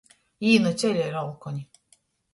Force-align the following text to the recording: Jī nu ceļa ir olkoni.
Jī 0.45 0.53
nu 0.63 0.71
ceļa 0.83 1.05
ir 1.11 1.19
olkoni. 1.23 1.65